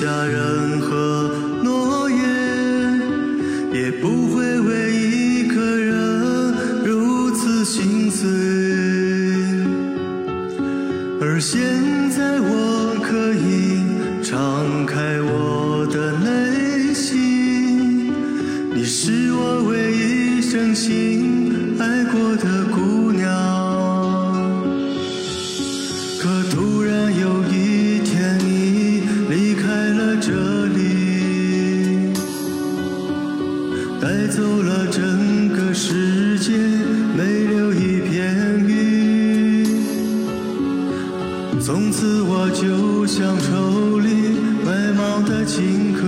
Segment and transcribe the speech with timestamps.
[0.00, 1.28] 下任何
[1.60, 2.18] 诺言
[3.72, 8.28] 也不会为一个人如此心碎。
[11.20, 11.58] 而现
[12.12, 18.14] 在我可以敞开我的内心
[18.72, 22.57] 你是我唯一真心爱过的
[34.08, 36.56] 带走了整个世界，
[37.14, 38.34] 没留一片
[38.66, 39.66] 云。
[41.60, 44.08] 从此我就像愁里
[44.64, 46.00] 埋芒的荆轲，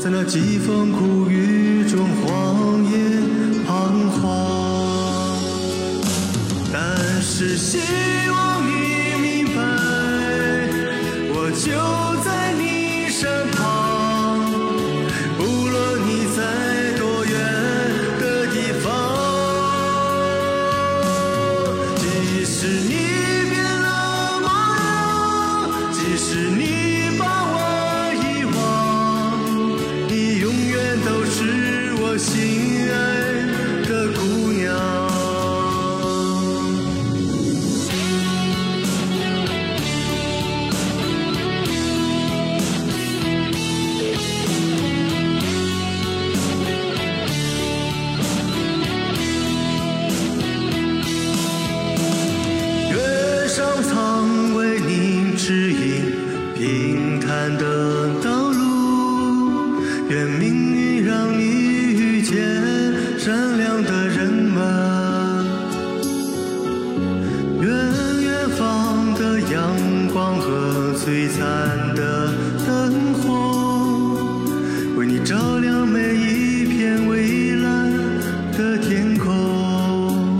[0.00, 2.98] 在那疾风苦雨中荒野
[3.68, 4.20] 彷徨。
[6.72, 7.78] 但是希
[8.32, 8.72] 望你
[9.22, 9.62] 明白，
[11.36, 11.70] 我就
[12.24, 13.75] 在你身旁。
[56.66, 62.36] 平坦的道路，愿命运让你遇见
[63.20, 65.46] 善良的人们，
[67.60, 67.70] 愿
[68.24, 72.34] 远方的阳光和璀璨的
[72.66, 74.18] 灯火，
[74.96, 77.92] 为你照亮每一片蔚蓝
[78.58, 80.36] 的天空。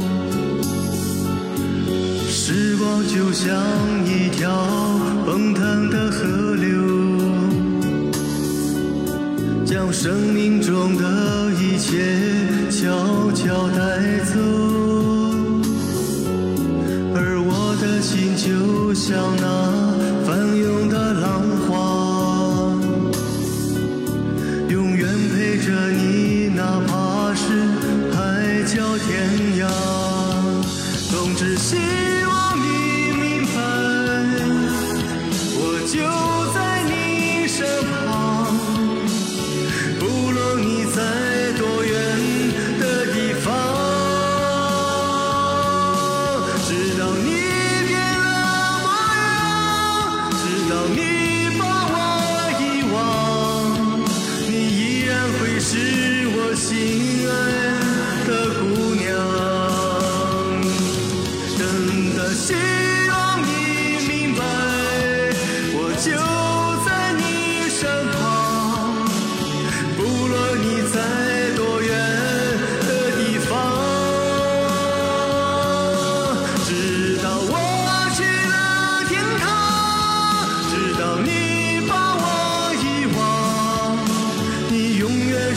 [2.29, 3.55] 时光就像
[4.05, 4.51] 一条
[9.77, 12.03] 将生命中的一切
[12.71, 13.79] 悄悄带
[14.25, 14.41] 走。
[17.15, 19.45] 而我的心就像那
[20.25, 22.73] 翻涌的浪花，
[24.71, 27.45] 永远陪着你，哪怕是
[28.15, 29.29] 海角天
[29.61, 29.69] 涯。
[31.11, 31.79] 总之心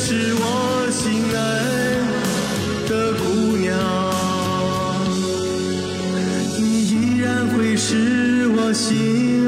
[0.02, 1.38] 是我心爱
[2.88, 3.70] 的姑娘
[6.58, 9.39] 你依然会是我心